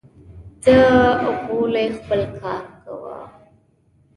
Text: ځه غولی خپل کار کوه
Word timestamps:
ځه 0.63 0.77
غولی 1.45 1.87
خپل 1.97 2.21
کار 2.39 2.63
کوه 2.83 3.17